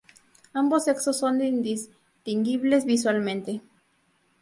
Ambos 0.55 0.85
sexos 0.85 1.19
son 1.19 1.43
indistinguibles 1.43 2.85
visualmente. 2.85 3.61